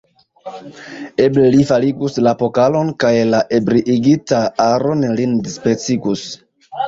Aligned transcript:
Eble, 1.25 1.43
li 1.55 1.65
faligus 1.71 2.15
la 2.27 2.31
pokalon 2.39 2.89
kaj 3.03 3.11
la 3.33 3.41
ebriigita 3.59 4.39
aro 4.65 4.95
lin 5.21 5.37
dispecigus. 5.49 6.27